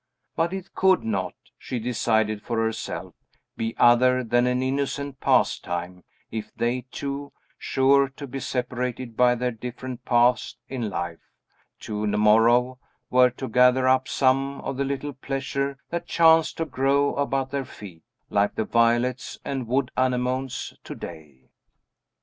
[0.35, 3.13] But it could not, she decided for herself,
[3.55, 9.51] be other than an innocent pastime, if they two sure to be separated by their
[9.51, 11.19] different paths in life,
[11.81, 12.79] to morrow
[13.11, 17.63] were to gather up some of the little pleasures that chanced to grow about their
[17.63, 21.51] feet, like the violets and wood anemones, to day.